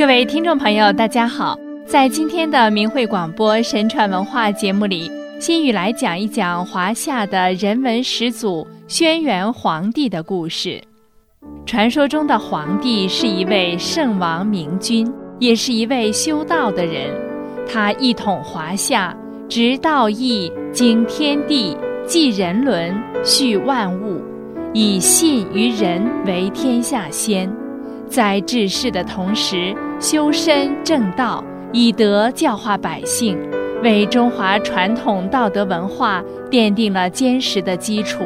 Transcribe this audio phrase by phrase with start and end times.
[0.00, 1.58] 各位听众朋友，大家好！
[1.84, 10.82] 在今天的明慧广播神传文化节目里，心雨来讲一讲华夏的人文始祖轩辕皇帝的故事。
[11.66, 15.06] 传说中的皇帝是一位圣王明君，
[15.38, 17.14] 也是一位修道的人。
[17.70, 19.14] 他一统华夏，
[19.50, 21.76] 执道义，经天地，
[22.06, 24.22] 济人伦，续万物，
[24.72, 27.52] 以信于人为天下先。
[28.08, 33.38] 在治世的同时，修身正道，以德教化百姓，
[33.82, 38.24] 为中华传统道德文化奠定了坚实的基础。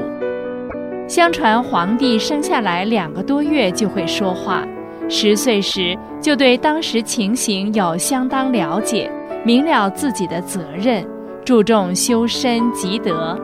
[1.08, 4.64] 相传皇帝生下来两个多月就会说话，
[5.08, 9.10] 十岁时就对当时情形有相当了解，
[9.44, 11.04] 明了自己的责任，
[11.44, 13.36] 注重修身积德。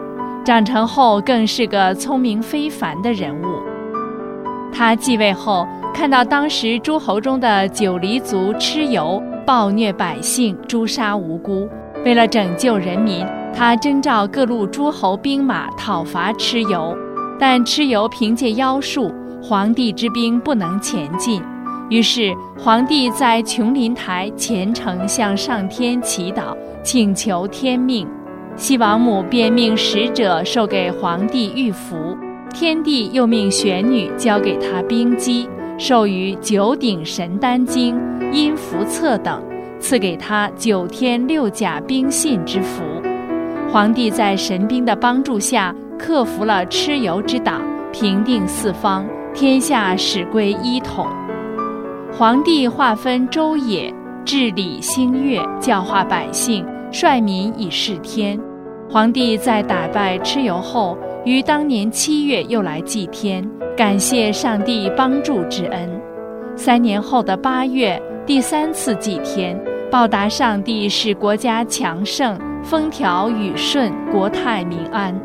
[0.44, 3.69] 长成后更是个聪明非凡的人物。
[4.72, 5.66] 他继位后。
[5.92, 11.68] 看到当时诸侯中的九黎族蚩尤暴虐百姓，诛杀无辜。
[12.04, 16.96] 为了拯救人民，他征召各路诸侯兵马讨伐蚩尤，
[17.38, 21.42] 但蚩尤凭借妖术，皇帝之兵不能前进。
[21.90, 28.08] 于是皇帝在琼林台虔诚向上天祈祷，请求天命。
[28.56, 32.16] 西王母便命使者授给皇帝玉符，
[32.52, 35.48] 天帝又命玄女交给他兵机。
[35.78, 37.98] 授予九鼎神丹经、
[38.30, 39.42] 阴符册等，
[39.78, 42.82] 赐给他九天六甲兵信之符。
[43.72, 47.62] 皇帝在神兵的帮助下，克服了蚩尤之党，
[47.92, 51.06] 平定四方，天下始归一统。
[52.12, 58.38] 皇帝划分州野，治理星月，教化百姓，率民以事天。
[58.90, 63.48] 皇帝在打败蚩尤后，于当年七月又来祭天。
[63.76, 65.88] 感谢上帝帮助之恩。
[66.54, 69.58] 三年后的八月，第三次祭天，
[69.90, 75.18] 报答上帝使国家强盛、风调雨顺、国泰民安。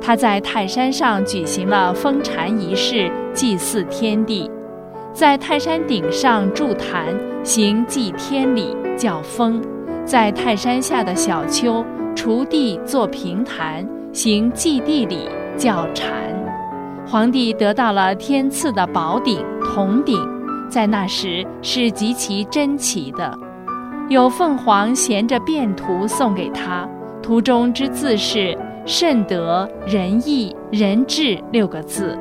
[0.00, 4.50] 他在泰山上举行了封禅仪式，祭祀天地。
[5.12, 9.60] 在泰山顶上筑坛，行祭天礼，叫封；
[10.04, 11.84] 在泰山下的小丘
[12.16, 15.28] 锄地做平坛，行祭地礼，
[15.60, 16.10] 叫禅。
[17.06, 20.18] 皇帝得到了天赐的宝鼎铜鼎，
[20.70, 23.38] 在那时是极其珍奇的。
[24.08, 26.88] 有凤凰衔着便图送给他，
[27.22, 28.56] 图中之字是
[28.86, 32.16] “慎德仁义仁智”六个字；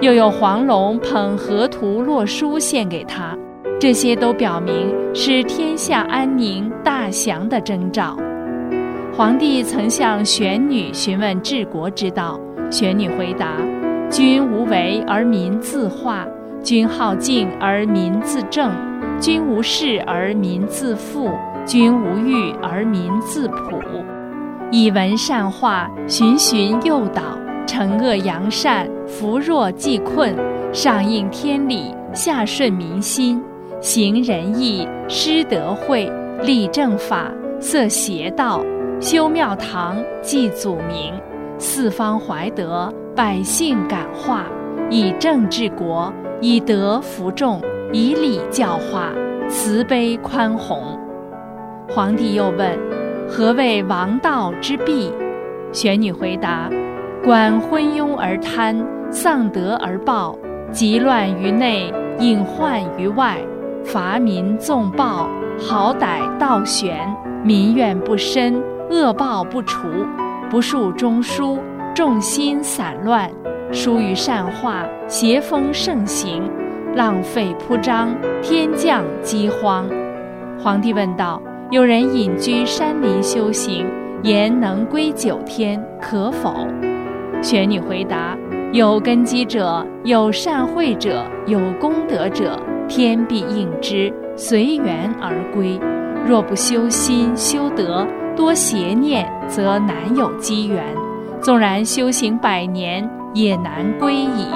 [0.00, 3.38] 又有黄龙捧河图洛书献给他，
[3.78, 8.16] 这些都表明是天下安宁大祥的征兆。
[9.14, 12.40] 皇帝曾向玄女询问治国之道，
[12.72, 13.58] 玄女回答。
[14.10, 16.26] 君无为而民自化，
[16.62, 18.72] 君好静而民自正，
[19.20, 21.30] 君无事而民自富，
[21.66, 23.80] 君无欲而民自朴。
[24.70, 27.22] 以文善化，循循诱导，
[27.66, 30.34] 惩恶扬善，扶弱济困，
[30.72, 33.42] 上应天理，下顺民心，
[33.80, 36.10] 行仁义，施德惠，
[36.42, 37.30] 立正法，
[37.60, 38.62] 塞邪道，
[39.00, 41.12] 修庙堂，祭祖名，
[41.58, 42.92] 四方怀德。
[43.14, 44.46] 百姓感化，
[44.88, 47.60] 以政治国，以德服众，
[47.92, 49.12] 以礼教化，
[49.50, 50.98] 慈悲宽宏。
[51.90, 52.78] 皇帝又问
[53.28, 55.12] ：“何谓王道之弊？”
[55.72, 56.70] 玄女回答
[57.22, 60.34] ：“管昏庸而贪，丧德而暴，
[60.70, 63.36] 急乱于内，隐患于外，
[63.84, 67.14] 伐民纵暴，好歹倒悬，
[67.44, 68.58] 民怨不深，
[68.88, 69.86] 恶报不除，
[70.52, 71.58] 不述中书。”
[71.94, 73.30] 众心散乱，
[73.70, 76.42] 疏于善化，邪风盛行，
[76.94, 79.86] 浪费铺张，天降饥荒。
[80.58, 83.86] 皇帝问道：“有人隐居山林修行，
[84.22, 86.66] 言能归九天，可否？”
[87.42, 88.34] 玄女回答
[88.72, 95.78] ：“有根基者，有善慧者，有功德者，天必应之，随缘而归。
[96.26, 98.06] 若不修心修德，
[98.36, 100.84] 多邪念，则难有机缘。”
[101.42, 104.46] 纵然修行百年，也难归矣。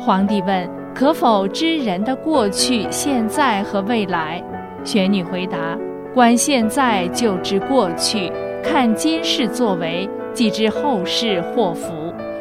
[0.00, 4.42] 皇帝问：“可否知人的过去、现在和未来？”
[4.84, 5.78] 玄女回答
[6.12, 8.30] ：“观现在就知过去，
[8.62, 11.92] 看今世作为，即知后世祸福。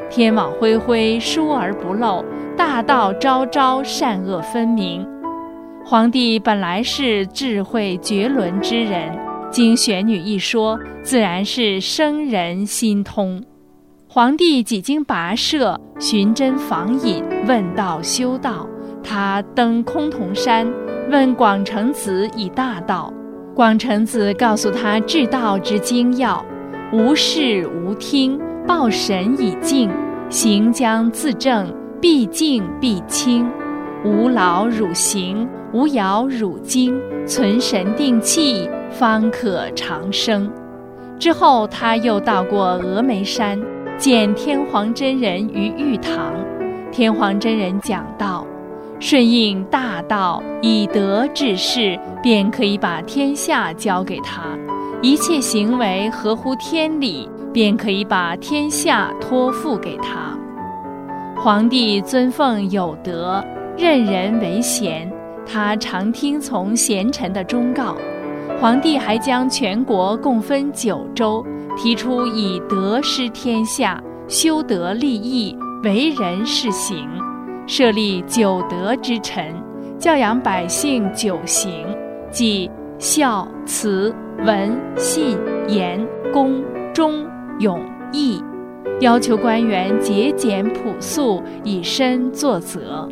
[0.10, 2.24] 天网恢恢，疏而不漏；
[2.57, 5.07] 大道昭昭，善恶分明。”
[5.86, 9.23] 皇帝本来是智慧绝伦之人。
[9.54, 13.40] 经玄女一说，自然是生人心通。
[14.08, 18.68] 皇帝几经跋涉，寻真访隐，问道修道。
[19.04, 20.68] 他登崆峒山，
[21.12, 23.14] 问广成子以大道。
[23.54, 26.44] 广成子告诉他治道之精要：
[26.92, 29.88] 无事无听，报神以静，
[30.32, 31.72] 行将自正，
[32.02, 33.48] 必静必清。
[34.04, 40.50] 无劳汝行，无扰汝精，存神定气，方可长生。
[41.19, 43.60] 之后，他又到过峨眉山，
[43.98, 46.34] 见天皇真人于玉堂。
[46.92, 48.45] 天皇真人讲道
[49.00, 54.42] ：“顺应大道，以德治世，便可以把天下交给他；
[55.01, 60.38] 一切行为合乎天理，便可以把天下托付给他。
[61.36, 63.44] 皇帝尊奉有德。”
[63.75, 65.12] 任人为贤，
[65.48, 67.96] 他常听从贤臣的忠告。
[68.60, 71.46] 皇帝还将全国共分九州，
[71.76, 77.08] 提出以德施天下，修德立义，为人是行，
[77.68, 79.54] 设立九德之臣，
[80.00, 81.86] 教养百姓九行，
[82.32, 84.16] 即孝、慈、
[84.46, 86.64] 文、信、严、恭、
[86.94, 87.26] 忠、
[87.60, 87.82] 勇、
[88.14, 88.42] 义，
[89.02, 93.10] 要求官员节俭朴素，以身作则。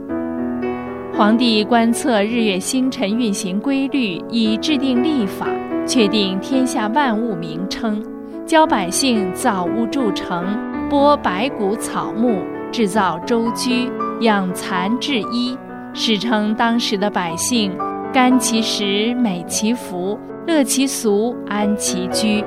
[1.13, 5.45] 皇帝观测日月星辰运行规律，以制定历法，
[5.85, 8.01] 确定天下万物名称，
[8.45, 10.57] 教百姓造屋筑城，
[10.89, 12.39] 播百谷草木，
[12.71, 13.91] 制造舟居，
[14.21, 15.55] 养蚕制衣，
[15.93, 17.77] 史称当时的百姓
[18.13, 20.17] 甘其食，美其服，
[20.47, 22.43] 乐其俗，安其居。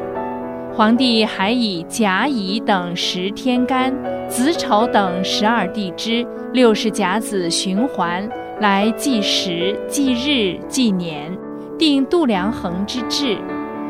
[0.72, 3.94] 皇帝还以甲乙等十天干，
[4.26, 8.26] 子丑等十二地支，六十甲子循环。
[8.60, 11.36] 来计时、计日、计年，
[11.76, 13.36] 定度量衡之制。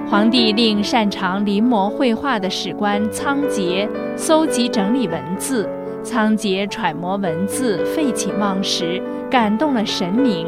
[0.08, 5.68] 皇帝令擅长临摹绘画的史官仓颉搜集整理文字。
[6.02, 10.46] 仓颉揣摩文字，废寝忘食，感动了神明。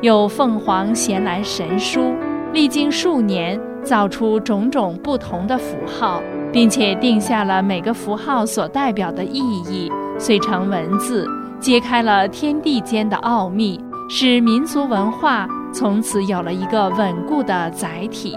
[0.00, 2.14] 有凤凰衔来神书，
[2.52, 6.22] 历经数年，造出种种不同的符号，
[6.52, 11.26] 并且定下了每个符号所代表的意义，遂成文字。
[11.60, 18.36] 揭开了天地间的奥秘，使民族文化从此有了一个稳固的载体。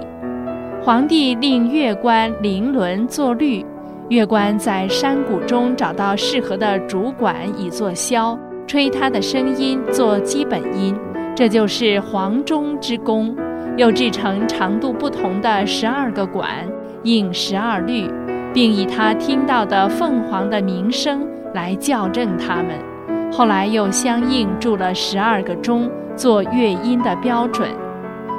[0.84, 3.64] 皇帝令乐官临轮作律，
[4.10, 10.96] 乐官在山谷中找到适合的竹管以作箫，吹它的声音做基本音，
[11.36, 13.36] 这就是黄钟之功。
[13.78, 16.68] 又制成长度不同的十二个管，
[17.04, 18.12] 应十二律，
[18.54, 22.91] 并以他听到的凤凰的鸣声来校正它们。
[23.32, 27.70] 后来又相应铸了十二个钟，做乐音的标准。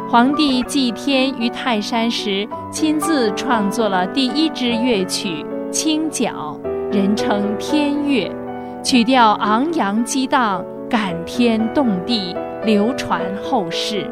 [0.08, 6.60] 皇帝祭天于泰山时，亲自创作了第一支乐曲《清角》，
[6.94, 8.30] 人称天乐，
[8.84, 14.06] 曲调昂扬激荡，感天动地，流传后世。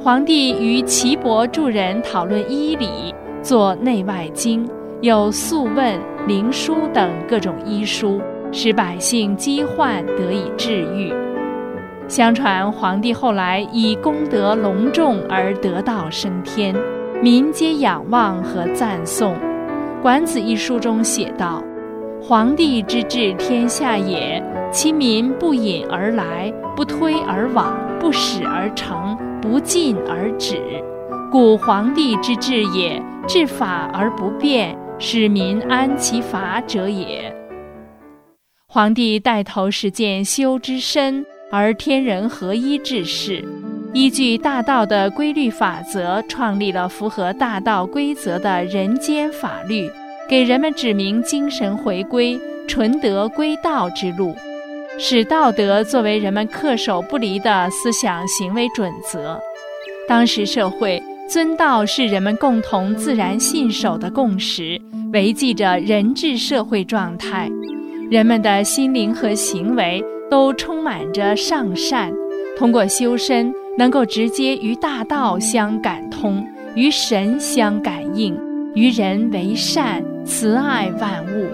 [0.00, 3.12] 皇帝与岐伯诸人讨论医理，
[3.42, 4.68] 作内外经，
[5.00, 5.76] 有《素问》
[6.28, 8.20] 《灵书》等各种医书。
[8.56, 11.12] 使百姓疾患得以治愈。
[12.08, 16.74] 相传皇帝后来以功德隆重而得道升天，
[17.22, 19.34] 民皆仰望和赞颂。
[20.00, 21.62] 《管子》一书中写道
[22.22, 24.42] ：“皇帝之治天下也，
[24.72, 30.56] 其民不引而来，不推而往，不使而成，不进而止。
[31.30, 37.30] 故皇帝之治也，治法而不变，使民安其法者也。”
[38.76, 43.42] 皇帝带头实践修之身而天人合一治世，
[43.94, 49.90] 依据大道的规律法则，创立了符合大道规则的人间法律，
[50.28, 54.36] 给人们指明精神回归、纯德归道之路，
[54.98, 59.40] 使道德作为人们恪守不离的思想行为准则。
[60.06, 64.78] 当时社会尊道是人们共同自然信守的共识，
[65.14, 67.50] 维系着人治社会状态。
[68.08, 72.12] 人们的心灵和行为都充满着上善，
[72.56, 76.46] 通过修身，能够直接与大道相感通，
[76.76, 78.38] 与神相感应，
[78.74, 81.48] 与人为善，慈爱万物。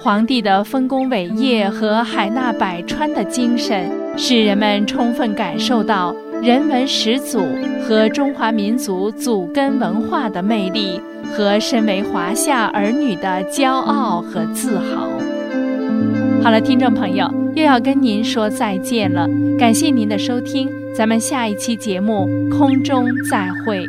[0.00, 7.40] 皇帝的丰功伟业和海纳百川的精神，使人们充分感受到人文始祖
[7.82, 11.00] 和中华民族祖根文化的魅力，
[11.32, 15.08] 和身为华夏儿女的骄傲和自豪。
[16.42, 19.28] 好了，听众朋友，又要跟您说再见了。
[19.56, 23.86] 感谢您的收听，咱们下一期节目空中再会。